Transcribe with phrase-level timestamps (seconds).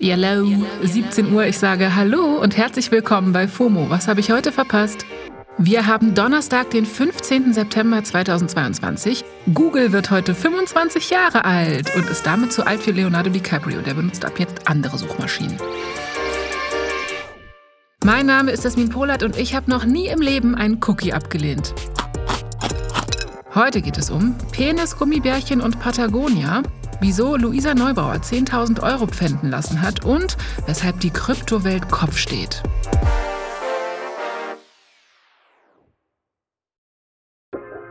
[0.00, 0.46] Yellow,
[0.82, 1.44] 17 Uhr.
[1.44, 3.90] Ich sage Hallo und herzlich willkommen bei FOMO.
[3.90, 5.04] Was habe ich heute verpasst?
[5.58, 7.52] Wir haben Donnerstag, den 15.
[7.52, 9.22] September 2022.
[9.52, 13.82] Google wird heute 25 Jahre alt und ist damit zu alt für Leonardo DiCaprio.
[13.82, 15.58] Der benutzt ab jetzt andere Suchmaschinen.
[18.02, 21.74] Mein Name ist Jasmin Polat und ich habe noch nie im Leben einen Cookie abgelehnt.
[23.54, 26.62] Heute geht es um Penis, Gummibärchen und Patagonia,
[27.00, 30.36] wieso Luisa Neubauer 10.000 Euro pfänden lassen hat und
[30.66, 32.62] weshalb die Kryptowelt Kopf steht.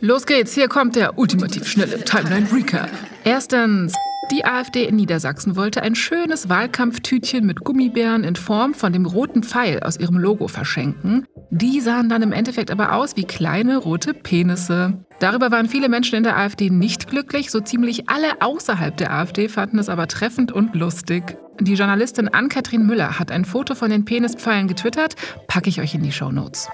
[0.00, 2.90] Los geht's, hier kommt der ultimativ schnelle Timeline Recap.
[3.22, 3.94] Erstens.
[4.32, 9.42] Die AfD in Niedersachsen wollte ein schönes Wahlkampftütchen mit Gummibären in Form von dem roten
[9.42, 11.26] Pfeil aus ihrem Logo verschenken.
[11.54, 15.04] Die sahen dann im Endeffekt aber aus wie kleine rote Penisse.
[15.18, 19.50] Darüber waren viele Menschen in der AfD nicht glücklich, so ziemlich alle außerhalb der AfD
[19.50, 21.36] fanden es aber treffend und lustig.
[21.60, 25.14] Die Journalistin Ann-Kathrin Müller hat ein Foto von den Penispfeilen getwittert,
[25.46, 26.70] packe ich euch in die Show Notes.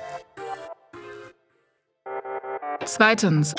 [2.84, 3.56] Zweitens.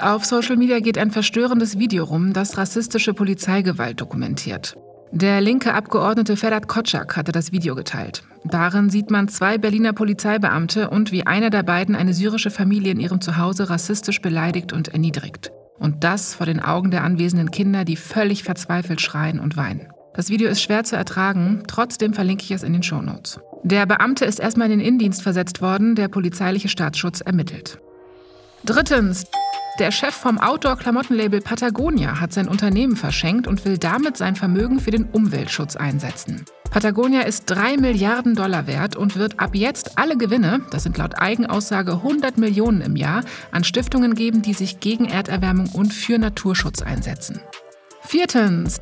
[0.00, 4.74] Auf Social Media geht ein verstörendes Video rum, das rassistische Polizeigewalt dokumentiert.
[5.14, 8.22] Der linke Abgeordnete Ferhat Kotschak hatte das Video geteilt.
[8.44, 12.98] Darin sieht man zwei Berliner Polizeibeamte und wie einer der beiden eine syrische Familie in
[12.98, 15.52] ihrem Zuhause rassistisch beleidigt und erniedrigt.
[15.78, 19.92] Und das vor den Augen der anwesenden Kinder, die völlig verzweifelt schreien und weinen.
[20.14, 23.38] Das Video ist schwer zu ertragen, trotzdem verlinke ich es in den Shownotes.
[23.64, 27.78] Der Beamte ist erstmal in den Innendienst versetzt worden, der polizeiliche Staatsschutz ermittelt.
[28.64, 29.26] Drittens.
[29.78, 34.90] Der Chef vom Outdoor-Klamottenlabel Patagonia hat sein Unternehmen verschenkt und will damit sein Vermögen für
[34.90, 36.44] den Umweltschutz einsetzen.
[36.70, 41.18] Patagonia ist 3 Milliarden Dollar wert und wird ab jetzt alle Gewinne, das sind laut
[41.18, 46.82] Eigenaussage 100 Millionen im Jahr, an Stiftungen geben, die sich gegen Erderwärmung und für Naturschutz
[46.82, 47.40] einsetzen.
[48.02, 48.78] Viertens.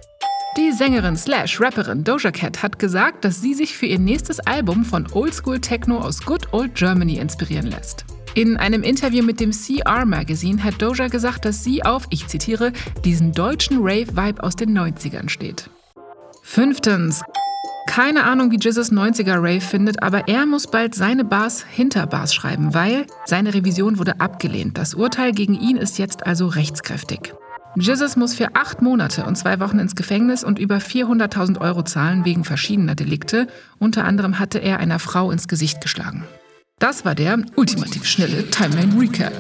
[0.56, 4.84] Die Sängerin slash Rapperin Doja Cat hat gesagt, dass sie sich für ihr nächstes Album
[4.84, 8.05] von Oldschool Techno aus Good Old Germany inspirieren lässt.
[8.34, 12.73] In einem Interview mit dem CR Magazine hat Doja gesagt, dass sie auf, ich zitiere,
[13.05, 15.68] diesen deutschen Rave-Vibe aus den 90ern steht.
[16.42, 17.23] Fünftens.
[17.89, 22.33] Keine Ahnung, wie Jesus 90er Rave findet, aber er muss bald seine Bars hinter Bars
[22.33, 24.79] schreiben, weil seine Revision wurde abgelehnt.
[24.79, 27.35] Das Urteil gegen ihn ist jetzt also rechtskräftig.
[27.74, 32.24] Jesus muss für acht Monate und zwei Wochen ins Gefängnis und über 400.000 Euro zahlen
[32.24, 33.48] wegen verschiedener Delikte.
[33.80, 36.24] Unter anderem hatte er einer Frau ins Gesicht geschlagen.
[36.80, 39.35] Das war der ultimativ schnelle Timeline Recap.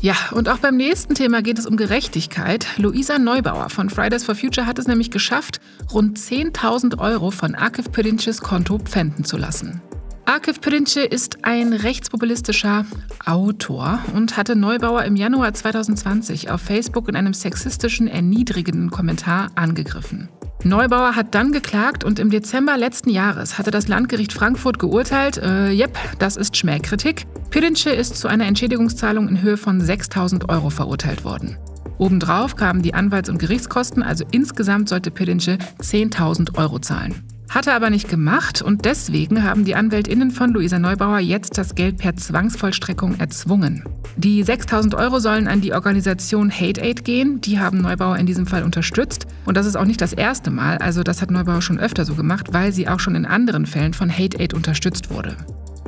[0.00, 2.66] Ja, und auch beim nächsten Thema geht es um Gerechtigkeit.
[2.78, 5.60] Luisa Neubauer von Fridays for Future hat es nämlich geschafft,
[5.92, 9.82] rund 10.000 Euro von Akif Perinces Konto pfänden zu lassen.
[10.24, 12.86] Akif Perince ist ein rechtspopulistischer
[13.26, 20.30] Autor und hatte Neubauer im Januar 2020 auf Facebook in einem sexistischen, erniedrigenden Kommentar angegriffen.
[20.62, 25.70] Neubauer hat dann geklagt und im Dezember letzten Jahres hatte das Landgericht Frankfurt geurteilt, äh,
[25.70, 27.26] jep, das ist Schmähkritik.
[27.48, 31.56] Pirince ist zu einer Entschädigungszahlung in Höhe von 6000 Euro verurteilt worden.
[31.96, 37.14] Obendrauf kamen die Anwalts- und Gerichtskosten, also insgesamt sollte Pirince 10.000 Euro zahlen.
[37.50, 41.74] Hat er aber nicht gemacht und deswegen haben die AnwältInnen von Luisa Neubauer jetzt das
[41.74, 43.82] Geld per Zwangsvollstreckung erzwungen.
[44.16, 47.40] Die 6000 Euro sollen an die Organisation Hate Aid gehen.
[47.40, 49.26] Die haben Neubauer in diesem Fall unterstützt.
[49.46, 50.78] Und das ist auch nicht das erste Mal.
[50.78, 53.94] Also, das hat Neubauer schon öfter so gemacht, weil sie auch schon in anderen Fällen
[53.94, 55.36] von Hate Aid unterstützt wurde.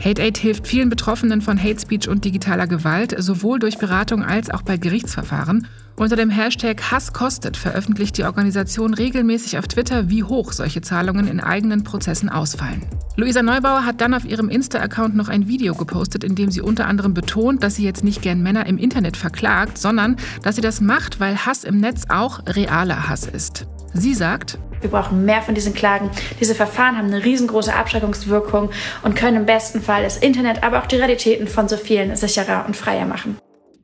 [0.05, 4.51] Hate Aid hilft vielen Betroffenen von Hate Speech und digitaler Gewalt, sowohl durch Beratung als
[4.51, 5.69] auch bei Gerichtsverfahren.
[5.97, 11.29] Unter dem Hashtag Hass kostet veröffentlicht die Organisation regelmäßig auf Twitter, wie hoch solche Zahlungen
[11.29, 12.83] in eigenen Prozessen ausfallen.
[13.17, 16.87] Luisa Neubauer hat dann auf ihrem Insta-Account noch ein Video gepostet, in dem sie unter
[16.87, 20.81] anderem betont, dass sie jetzt nicht gern Männer im Internet verklagt, sondern dass sie das
[20.81, 23.67] macht, weil Hass im Netz auch realer Hass ist.
[23.93, 26.11] Sie sagt, wir brauchen mehr von diesen Klagen.
[26.41, 28.71] Diese Verfahren haben eine riesengroße Abschreckungswirkung
[29.03, 32.65] und können im besten Fall das Internet, aber auch die Realitäten von so vielen sicherer
[32.67, 33.39] und freier machen.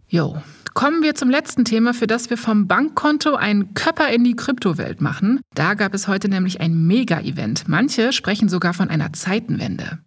[0.09, 0.39] Jo,
[0.79, 5.01] Kommen wir zum letzten Thema, für das wir vom Bankkonto einen Körper in die Kryptowelt
[5.01, 5.41] machen.
[5.53, 7.67] Da gab es heute nämlich ein Mega-Event.
[7.67, 9.99] Manche sprechen sogar von einer Zeitenwende.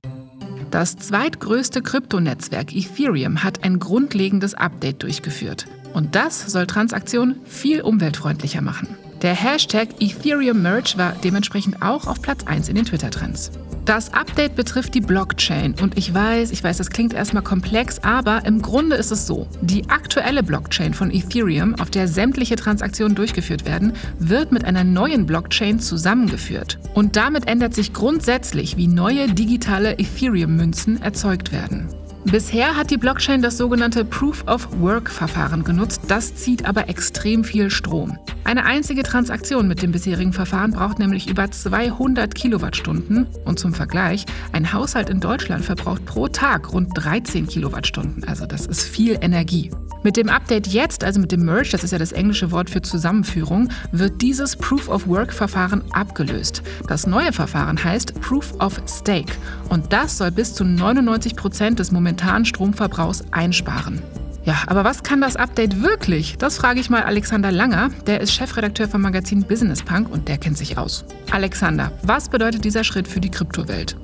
[0.70, 5.66] Das zweitgrößte Kryptonetzwerk Ethereum hat ein grundlegendes Update durchgeführt.
[5.94, 8.88] Und das soll Transaktionen viel umweltfreundlicher machen.
[9.22, 13.52] Der Hashtag Ethereum Merge war dementsprechend auch auf Platz 1 in den Twitter-Trends.
[13.86, 18.46] Das Update betrifft die Blockchain und ich weiß, ich weiß, das klingt erstmal komplex, aber
[18.46, 19.48] im Grunde ist es so.
[19.62, 25.28] Die aktuelle Blockchain von Ethereum, auf der sämtliche Transaktionen durchgeführt werden, wird mit einer neuen
[25.28, 26.80] Blockchain zusammengeführt.
[26.96, 31.90] Und damit ändert sich grundsätzlich, wie neue digitale Ethereum-Münzen erzeugt werden.
[32.26, 36.02] Bisher hat die Blockchain das sogenannte Proof of Work-Verfahren genutzt.
[36.08, 38.18] Das zieht aber extrem viel Strom.
[38.44, 43.28] Eine einzige Transaktion mit dem bisherigen Verfahren braucht nämlich über 200 Kilowattstunden.
[43.46, 48.24] Und zum Vergleich, ein Haushalt in Deutschland verbraucht pro Tag rund 13 Kilowattstunden.
[48.26, 49.72] Also das ist viel Energie.
[50.04, 52.82] Mit dem Update jetzt, also mit dem Merge, das ist ja das englische Wort für
[52.82, 56.64] Zusammenführung, wird dieses Proof of Work-Verfahren abgelöst.
[56.88, 59.34] Das neue Verfahren heißt Proof of Stake
[59.70, 64.02] und das soll bis zu 99 Prozent des momentanen Stromverbrauchs einsparen.
[64.44, 66.36] Ja, aber was kann das Update wirklich?
[66.40, 67.92] Das frage ich mal Alexander Langer.
[68.08, 71.06] Der ist Chefredakteur vom Magazin Business Punk und der kennt sich aus.
[71.30, 73.96] Alexander, was bedeutet dieser Schritt für die Kryptowelt?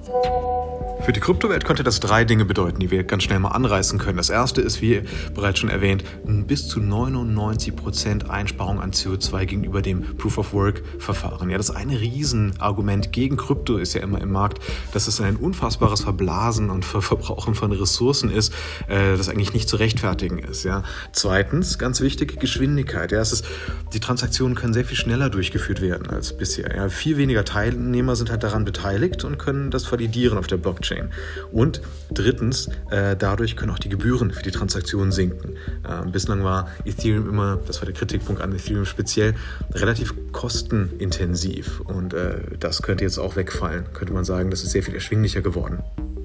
[1.08, 4.18] Für die Kryptowelt könnte das drei Dinge bedeuten, die wir ganz schnell mal anreißen können.
[4.18, 10.18] Das erste ist, wie bereits schon erwähnt, bis zu 99% Einsparung an CO2 gegenüber dem
[10.18, 11.50] Proof of Work Verfahren.
[11.50, 14.62] Ja, das eine Riesenargument gegen Krypto ist ja immer im Markt,
[14.92, 18.54] dass es ein unfassbares Verblasen und Verbrauchen von Ressourcen ist,
[18.90, 20.66] äh, das eigentlich nicht zu rechtfertigen ist.
[20.66, 20.84] Ja.
[21.14, 23.14] Zweitens, ganz wichtig, Geschwindigkeit.
[23.14, 23.46] Ja, es ist,
[23.94, 26.76] die Transaktionen können sehr viel schneller durchgeführt werden als bisher.
[26.76, 30.97] Ja, viel weniger Teilnehmer sind halt daran beteiligt und können das validieren auf der Blockchain.
[30.98, 31.10] Blockchain.
[31.52, 35.56] Und drittens, äh, dadurch können auch die Gebühren für die Transaktionen sinken.
[35.84, 39.36] Äh, bislang war Ethereum immer, das war der Kritikpunkt an Ethereum speziell,
[39.74, 41.82] relativ kostenintensiv.
[41.82, 43.86] Und äh, das könnte jetzt auch wegfallen.
[43.94, 45.80] Könnte man sagen, das ist sehr viel erschwinglicher geworden.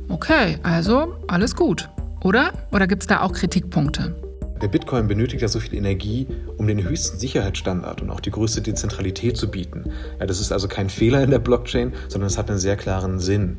[0.08, 1.88] Okay, also alles gut.
[2.22, 2.52] Oder?
[2.70, 4.14] Oder gibt es da auch Kritikpunkte?
[4.62, 8.62] Der Bitcoin benötigt ja so viel Energie, um den höchsten Sicherheitsstandard und auch die größte
[8.62, 9.90] Dezentralität zu bieten.
[10.20, 13.18] Ja, das ist also kein Fehler in der Blockchain, sondern es hat einen sehr klaren
[13.18, 13.56] Sinn.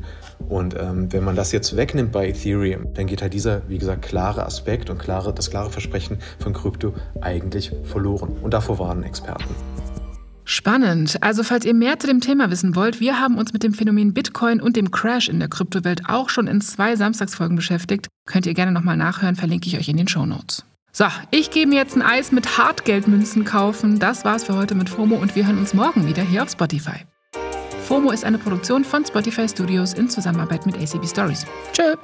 [0.48, 4.00] Und ähm, wenn man das jetzt wegnimmt bei Ethereum, dann geht halt dieser, wie gesagt,
[4.00, 8.38] klare Aspekt und klare, das klare Versprechen von Krypto eigentlich verloren.
[8.40, 9.54] Und davor warnen Experten.
[10.46, 11.22] Spannend.
[11.22, 14.14] Also falls ihr mehr zu dem Thema wissen wollt, wir haben uns mit dem Phänomen
[14.14, 18.08] Bitcoin und dem Crash in der Kryptowelt auch schon in zwei Samstagsfolgen beschäftigt.
[18.26, 20.64] Könnt ihr gerne nochmal nachhören, verlinke ich euch in den Show Notes.
[20.96, 23.98] So, ich gehe mir jetzt ein Eis mit Hartgeldmünzen kaufen.
[23.98, 27.04] Das war's für heute mit FOMO und wir hören uns morgen wieder hier auf Spotify.
[27.82, 31.46] FOMO ist eine Produktion von Spotify Studios in Zusammenarbeit mit ACB Stories.
[31.72, 31.96] Tschö!